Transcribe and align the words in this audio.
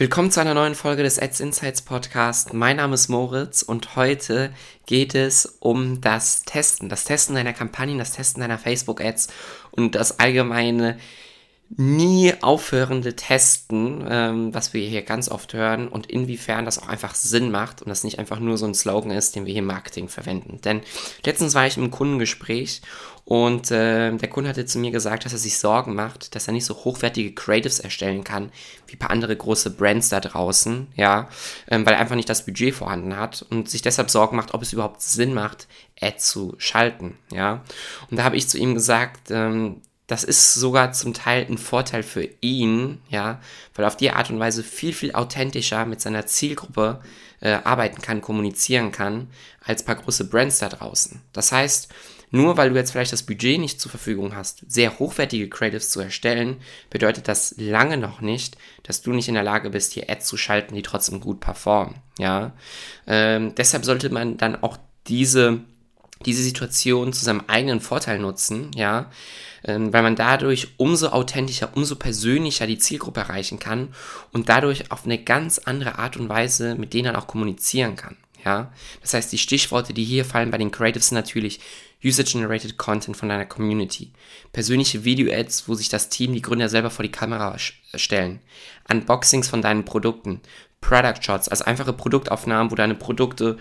Willkommen 0.00 0.30
zu 0.30 0.40
einer 0.40 0.54
neuen 0.54 0.76
Folge 0.76 1.02
des 1.02 1.18
Ads 1.18 1.40
Insights 1.40 1.82
Podcast. 1.82 2.54
Mein 2.54 2.76
Name 2.76 2.94
ist 2.94 3.08
Moritz 3.08 3.62
und 3.62 3.96
heute 3.96 4.54
geht 4.86 5.12
es 5.16 5.56
um 5.58 6.00
das 6.00 6.44
Testen, 6.44 6.88
das 6.88 7.02
Testen 7.02 7.34
deiner 7.34 7.52
Kampagnen, 7.52 7.98
das 7.98 8.12
Testen 8.12 8.40
deiner 8.40 8.58
Facebook 8.58 9.00
Ads 9.00 9.26
und 9.72 9.96
das 9.96 10.20
allgemeine 10.20 10.98
nie 11.76 12.32
aufhörende 12.40 13.14
Testen, 13.14 14.04
ähm, 14.08 14.54
was 14.54 14.72
wir 14.72 14.86
hier 14.88 15.02
ganz 15.02 15.28
oft 15.28 15.52
hören 15.52 15.88
und 15.88 16.06
inwiefern 16.06 16.64
das 16.64 16.78
auch 16.78 16.88
einfach 16.88 17.14
Sinn 17.14 17.50
macht 17.50 17.82
und 17.82 17.88
das 17.88 18.04
nicht 18.04 18.18
einfach 18.18 18.40
nur 18.40 18.56
so 18.56 18.66
ein 18.66 18.74
Slogan 18.74 19.10
ist, 19.10 19.36
den 19.36 19.44
wir 19.44 19.52
hier 19.52 19.60
im 19.60 19.66
Marketing 19.66 20.08
verwenden. 20.08 20.60
Denn 20.64 20.80
letztens 21.24 21.54
war 21.54 21.66
ich 21.66 21.76
im 21.76 21.90
Kundengespräch 21.90 22.80
und 23.28 23.70
äh, 23.70 24.16
der 24.16 24.30
Kunde 24.30 24.48
hatte 24.48 24.64
zu 24.64 24.78
mir 24.78 24.90
gesagt, 24.90 25.26
dass 25.26 25.34
er 25.34 25.38
sich 25.38 25.58
Sorgen 25.58 25.94
macht, 25.94 26.34
dass 26.34 26.46
er 26.46 26.54
nicht 26.54 26.64
so 26.64 26.74
hochwertige 26.74 27.34
Creatives 27.34 27.78
erstellen 27.78 28.24
kann, 28.24 28.50
wie 28.86 28.94
ein 28.94 28.98
paar 28.98 29.10
andere 29.10 29.36
große 29.36 29.68
Brands 29.68 30.08
da 30.08 30.20
draußen, 30.20 30.86
ja, 30.96 31.28
ähm, 31.68 31.84
weil 31.84 31.92
er 31.92 32.00
einfach 32.00 32.16
nicht 32.16 32.30
das 32.30 32.46
Budget 32.46 32.74
vorhanden 32.74 33.14
hat 33.18 33.44
und 33.50 33.68
sich 33.68 33.82
deshalb 33.82 34.08
Sorgen 34.08 34.36
macht, 34.36 34.54
ob 34.54 34.62
es 34.62 34.72
überhaupt 34.72 35.02
Sinn 35.02 35.34
macht, 35.34 35.68
Ad 36.00 36.16
zu 36.18 36.54
schalten, 36.56 37.18
ja. 37.30 37.64
Und 38.10 38.16
da 38.16 38.24
habe 38.24 38.36
ich 38.36 38.48
zu 38.48 38.56
ihm 38.56 38.72
gesagt, 38.72 39.30
ähm, 39.30 39.82
das 40.08 40.24
ist 40.24 40.54
sogar 40.54 40.92
zum 40.92 41.14
Teil 41.14 41.46
ein 41.48 41.58
Vorteil 41.58 42.02
für 42.02 42.28
ihn, 42.40 43.00
ja, 43.10 43.40
weil 43.74 43.84
er 43.84 43.88
auf 43.88 43.96
die 43.96 44.10
Art 44.10 44.30
und 44.30 44.40
Weise 44.40 44.64
viel, 44.64 44.92
viel 44.92 45.12
authentischer 45.12 45.84
mit 45.84 46.00
seiner 46.00 46.26
Zielgruppe 46.26 47.00
äh, 47.40 47.58
arbeiten 47.62 48.00
kann, 48.00 48.22
kommunizieren 48.22 48.90
kann, 48.90 49.28
als 49.62 49.84
paar 49.84 49.96
große 49.96 50.28
Brands 50.28 50.58
da 50.58 50.70
draußen. 50.70 51.20
Das 51.32 51.52
heißt, 51.52 51.92
nur 52.30 52.56
weil 52.56 52.70
du 52.70 52.76
jetzt 52.76 52.90
vielleicht 52.90 53.12
das 53.12 53.22
Budget 53.22 53.60
nicht 53.60 53.80
zur 53.80 53.90
Verfügung 53.90 54.34
hast, 54.34 54.64
sehr 54.66 54.98
hochwertige 54.98 55.48
Creatives 55.48 55.90
zu 55.90 56.00
erstellen, 56.00 56.56
bedeutet 56.88 57.28
das 57.28 57.54
lange 57.58 57.98
noch 57.98 58.22
nicht, 58.22 58.56
dass 58.82 59.02
du 59.02 59.12
nicht 59.12 59.28
in 59.28 59.34
der 59.34 59.42
Lage 59.42 59.68
bist, 59.70 59.92
hier 59.92 60.08
Ads 60.08 60.26
zu 60.26 60.38
schalten, 60.38 60.74
die 60.74 60.82
trotzdem 60.82 61.20
gut 61.20 61.40
performen. 61.40 61.96
Ja, 62.18 62.52
ähm, 63.06 63.54
deshalb 63.54 63.84
sollte 63.84 64.10
man 64.10 64.38
dann 64.38 64.62
auch 64.62 64.78
diese 65.06 65.60
diese 66.24 66.42
Situation 66.42 67.12
zu 67.12 67.24
seinem 67.24 67.44
eigenen 67.46 67.80
Vorteil 67.80 68.18
nutzen, 68.18 68.70
ja, 68.74 69.10
ähm, 69.64 69.92
weil 69.92 70.02
man 70.02 70.16
dadurch 70.16 70.68
umso 70.76 71.08
authentischer, 71.08 71.70
umso 71.74 71.96
persönlicher 71.96 72.66
die 72.66 72.78
Zielgruppe 72.78 73.20
erreichen 73.20 73.58
kann 73.58 73.88
und 74.32 74.48
dadurch 74.48 74.90
auf 74.90 75.04
eine 75.04 75.18
ganz 75.18 75.58
andere 75.58 75.98
Art 75.98 76.16
und 76.16 76.28
Weise 76.28 76.74
mit 76.74 76.94
denen 76.94 77.16
auch 77.16 77.26
kommunizieren 77.26 77.96
kann. 77.96 78.16
Ja, 78.44 78.72
das 79.00 79.14
heißt, 79.14 79.32
die 79.32 79.38
Stichworte, 79.38 79.92
die 79.92 80.04
hier 80.04 80.24
fallen 80.24 80.52
bei 80.52 80.58
den 80.58 80.70
Creatives 80.70 81.08
sind 81.08 81.16
natürlich 81.16 81.58
User-Generated 82.04 82.76
Content 82.76 83.16
von 83.16 83.28
deiner 83.28 83.44
Community, 83.44 84.12
persönliche 84.52 85.04
Video-Ads, 85.04 85.68
wo 85.68 85.74
sich 85.74 85.88
das 85.88 86.08
Team, 86.08 86.32
die 86.32 86.42
Gründer 86.42 86.68
selber 86.68 86.90
vor 86.90 87.02
die 87.02 87.10
Kamera 87.10 87.56
stellen, 87.58 88.40
Unboxings 88.88 89.48
von 89.48 89.60
deinen 89.60 89.84
Produkten, 89.84 90.40
Product 90.80 91.20
Shots, 91.20 91.48
also 91.48 91.64
einfache 91.64 91.92
Produktaufnahmen, 91.92 92.70
wo 92.70 92.74
deine 92.74 92.94
Produkte 92.94 93.58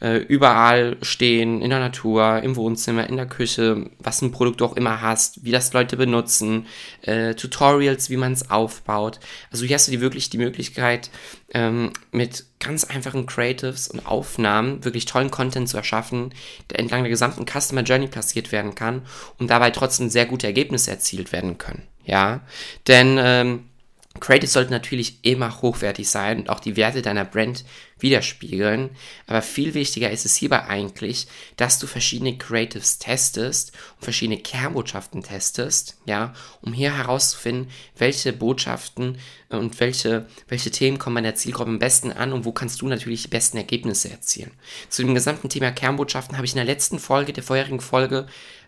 äh, 0.00 0.18
überall 0.18 0.96
stehen, 1.02 1.60
in 1.60 1.70
der 1.70 1.78
Natur, 1.78 2.40
im 2.42 2.56
Wohnzimmer, 2.56 3.08
in 3.08 3.16
der 3.16 3.26
Küche, 3.26 3.90
was 3.98 4.22
ein 4.22 4.32
Produkt 4.32 4.60
du 4.60 4.64
auch 4.64 4.76
immer 4.76 5.00
hast, 5.02 5.44
wie 5.44 5.50
das 5.50 5.72
Leute 5.72 5.96
benutzen, 5.96 6.66
äh, 7.02 7.34
Tutorials, 7.34 8.08
wie 8.08 8.16
man 8.16 8.32
es 8.32 8.50
aufbaut. 8.50 9.20
Also 9.50 9.64
hier 9.64 9.74
hast 9.74 9.88
du 9.88 9.92
die 9.92 10.00
wirklich 10.00 10.30
die 10.30 10.38
Möglichkeit, 10.38 11.10
ähm, 11.52 11.92
mit 12.12 12.46
ganz 12.60 12.84
einfachen 12.84 13.26
Creatives 13.26 13.88
und 13.88 14.06
Aufnahmen 14.06 14.84
wirklich 14.84 15.04
tollen 15.04 15.30
Content 15.30 15.68
zu 15.68 15.76
erschaffen, 15.76 16.32
der 16.70 16.78
entlang 16.78 17.02
der 17.02 17.10
gesamten 17.10 17.46
Customer 17.46 17.82
Journey 17.82 18.06
platziert 18.06 18.52
werden 18.52 18.74
kann 18.74 19.02
und 19.38 19.50
dabei 19.50 19.70
trotzdem 19.70 20.08
sehr 20.08 20.26
gute 20.26 20.46
Ergebnisse 20.46 20.90
erzielt 20.90 21.32
werden 21.32 21.58
können. 21.58 21.82
Ja, 22.04 22.40
denn 22.86 23.18
ähm, 23.20 23.69
Creatives 24.18 24.52
sollten 24.52 24.72
natürlich 24.72 25.24
immer 25.24 25.62
hochwertig 25.62 26.08
sein 26.08 26.40
und 26.40 26.50
auch 26.50 26.58
die 26.58 26.76
Werte 26.76 27.00
deiner 27.00 27.24
Brand 27.24 27.64
widerspiegeln. 28.00 28.90
Aber 29.28 29.40
viel 29.40 29.74
wichtiger 29.74 30.10
ist 30.10 30.26
es 30.26 30.34
hierbei 30.34 30.64
eigentlich, 30.66 31.28
dass 31.56 31.78
du 31.78 31.86
verschiedene 31.86 32.36
Creatives 32.36 32.98
testest 32.98 33.70
und 33.96 34.04
verschiedene 34.04 34.40
Kernbotschaften 34.40 35.22
testest, 35.22 35.96
ja, 36.06 36.34
um 36.60 36.72
hier 36.72 36.96
herauszufinden, 36.96 37.70
welche 37.96 38.32
Botschaften 38.32 39.18
und 39.48 39.78
welche, 39.78 40.26
welche 40.48 40.72
Themen 40.72 40.98
kommen 40.98 41.14
bei 41.14 41.20
der 41.22 41.36
Zielgruppe 41.36 41.70
am 41.70 41.78
besten 41.78 42.10
an 42.10 42.32
und 42.32 42.44
wo 42.44 42.50
kannst 42.50 42.82
du 42.82 42.88
natürlich 42.88 43.22
die 43.22 43.28
besten 43.28 43.58
Ergebnisse 43.58 44.10
erzielen. 44.10 44.50
Zu 44.88 45.02
dem 45.02 45.14
gesamten 45.14 45.48
Thema 45.48 45.70
Kernbotschaften 45.70 46.36
habe 46.36 46.46
ich 46.46 46.52
in 46.52 46.56
der 46.56 46.64
letzten 46.64 46.98
Folge, 46.98 47.32
der 47.32 47.44
vorherigen 47.44 47.80
Folge, 47.80 48.26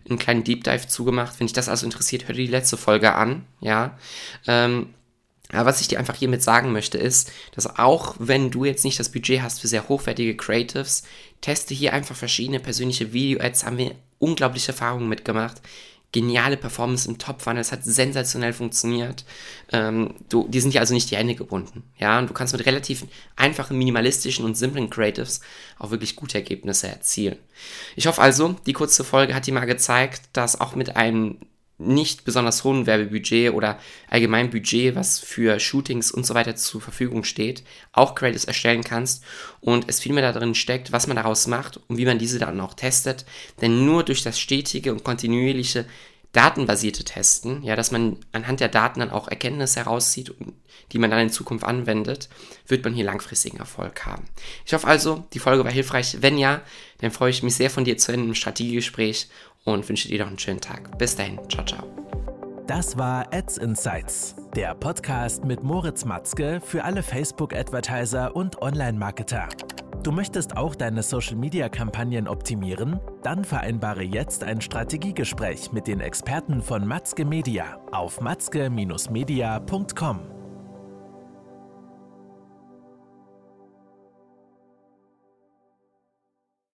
einen 0.09 0.19
kleinen 0.19 0.45
Deep 0.45 0.63
Dive 0.63 0.87
zugemacht. 0.87 1.39
Wenn 1.39 1.47
dich 1.47 1.53
das 1.53 1.69
also 1.69 1.85
interessiert, 1.85 2.27
hör 2.27 2.35
dir 2.35 2.45
die 2.45 2.51
letzte 2.51 2.77
Folge 2.77 3.13
an, 3.13 3.45
ja. 3.59 3.97
Ähm, 4.47 4.93
aber 5.51 5.65
was 5.65 5.81
ich 5.81 5.87
dir 5.87 5.99
einfach 5.99 6.15
hiermit 6.15 6.41
sagen 6.41 6.71
möchte, 6.71 6.97
ist, 6.97 7.31
dass 7.53 7.77
auch 7.77 8.15
wenn 8.19 8.49
du 8.49 8.65
jetzt 8.65 8.83
nicht 8.83 8.99
das 8.99 9.11
Budget 9.11 9.41
hast 9.41 9.61
für 9.61 9.67
sehr 9.67 9.87
hochwertige 9.87 10.35
Creatives, 10.35 11.03
teste 11.41 11.73
hier 11.73 11.93
einfach 11.93 12.15
verschiedene 12.15 12.59
persönliche 12.59 13.13
Video-Ads, 13.13 13.65
haben 13.65 13.77
wir 13.77 13.95
unglaubliche 14.19 14.71
Erfahrungen 14.71 15.09
mitgemacht. 15.09 15.61
Geniale 16.11 16.57
Performance 16.57 17.09
im 17.09 17.17
Top-Funnel, 17.17 17.59
es 17.59 17.71
hat 17.71 17.83
sensationell 17.83 18.53
funktioniert. 18.53 19.25
Ähm, 19.71 20.13
du, 20.29 20.47
die 20.47 20.61
sind 20.61 20.73
ja 20.73 20.81
also 20.81 20.93
nicht 20.93 21.09
die 21.09 21.17
Hände 21.17 21.33
gebunden. 21.33 21.83
Ja, 21.97 22.19
und 22.19 22.29
du 22.29 22.33
kannst 22.33 22.53
mit 22.53 22.65
relativ 22.67 23.05
einfachen, 23.35 23.79
minimalistischen 23.79 24.45
und 24.45 24.55
simplen 24.55 24.91
Creatives 24.91 25.41
auch 25.79 25.89
wirklich 25.89 26.15
gute 26.15 26.37
Ergebnisse 26.37 26.87
erzielen. 26.87 27.37
Ich 27.95 28.05
hoffe 28.05 28.21
also, 28.21 28.55
die 28.67 28.73
kurze 28.73 29.03
Folge 29.03 29.33
hat 29.33 29.47
dir 29.47 29.55
mal 29.55 29.65
gezeigt, 29.65 30.21
dass 30.33 30.61
auch 30.61 30.75
mit 30.75 30.95
einem 30.95 31.39
nicht 31.85 32.25
besonders 32.25 32.63
hohen 32.63 32.85
Werbebudget 32.85 33.53
oder 33.53 33.79
allgemein 34.09 34.49
Budget, 34.49 34.95
was 34.95 35.19
für 35.19 35.59
Shootings 35.59 36.11
und 36.11 36.25
so 36.25 36.33
weiter 36.33 36.55
zur 36.55 36.81
Verfügung 36.81 37.23
steht, 37.23 37.63
auch 37.91 38.15
Creatives 38.15 38.45
erstellen 38.45 38.83
kannst 38.83 39.23
und 39.61 39.85
es 39.87 39.99
viel 39.99 40.13
mehr 40.13 40.31
darin 40.31 40.55
steckt, 40.55 40.91
was 40.91 41.07
man 41.07 41.17
daraus 41.17 41.47
macht 41.47 41.79
und 41.87 41.97
wie 41.97 42.05
man 42.05 42.19
diese 42.19 42.39
dann 42.39 42.59
auch 42.61 42.73
testet. 42.73 43.25
Denn 43.61 43.85
nur 43.85 44.03
durch 44.03 44.23
das 44.23 44.39
stetige 44.39 44.91
und 44.91 45.03
kontinuierliche 45.03 45.85
datenbasierte 46.33 47.03
Testen, 47.03 47.61
ja, 47.63 47.75
dass 47.75 47.91
man 47.91 48.17
anhand 48.31 48.59
der 48.59 48.67
Daten 48.67 48.99
dann 48.99 49.11
auch 49.11 49.27
Erkenntnisse 49.27 49.81
herauszieht, 49.81 50.33
die 50.91 50.97
man 50.97 51.11
dann 51.11 51.19
in 51.19 51.29
Zukunft 51.29 51.63
anwendet, 51.63 52.27
wird 52.67 52.83
man 52.83 52.93
hier 52.93 53.05
langfristigen 53.05 53.57
Erfolg 53.57 54.05
haben. 54.05 54.25
Ich 54.65 54.73
hoffe 54.73 54.87
also, 54.87 55.25
die 55.33 55.39
Folge 55.39 55.63
war 55.63 55.71
hilfreich. 55.71 56.17
Wenn 56.21 56.39
ja, 56.39 56.61
dann 57.01 57.11
freue 57.11 57.29
ich 57.29 57.43
mich 57.43 57.55
sehr 57.55 57.69
von 57.69 57.85
dir 57.85 57.97
zu 57.97 58.11
einem 58.11 58.33
Strategiegespräch 58.33 59.27
und 59.63 59.87
wünsche 59.87 60.07
dir 60.07 60.19
noch 60.19 60.27
einen 60.27 60.39
schönen 60.39 60.61
Tag. 60.61 60.97
Bis 60.97 61.15
dahin, 61.15 61.39
ciao, 61.49 61.65
ciao. 61.65 61.83
Das 62.67 62.97
war 62.97 63.33
Ads 63.33 63.57
Insights, 63.57 64.35
der 64.55 64.73
Podcast 64.73 65.43
mit 65.43 65.63
Moritz 65.63 66.05
Matzke 66.05 66.61
für 66.61 66.85
alle 66.85 67.03
Facebook-Advertiser 67.03 68.35
und 68.35 68.61
Online-Marketer. 68.61 69.49
Du 70.01 70.11
möchtest 70.11 70.57
auch 70.57 70.75
deine 70.75 71.03
Social-Media-Kampagnen 71.03 72.27
optimieren? 72.27 72.99
Dann 73.21 73.45
vereinbare 73.45 74.03
jetzt 74.03 74.43
ein 74.43 74.61
Strategiegespräch 74.61 75.71
mit 75.71 75.87
den 75.87 76.01
Experten 76.01 76.61
von 76.61 76.85
Matzke 76.85 77.23
Media 77.25 77.77
auf 77.91 78.19
matzke-media.com. 78.19 80.42